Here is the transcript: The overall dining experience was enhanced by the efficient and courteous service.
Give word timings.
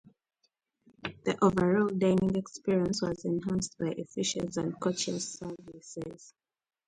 The 1.25 1.37
overall 1.45 1.89
dining 1.89 2.35
experience 2.35 3.03
was 3.03 3.23
enhanced 3.23 3.77
by 3.77 3.89
the 3.89 4.01
efficient 4.01 4.57
and 4.57 4.79
courteous 4.79 5.35
service. 5.37 6.33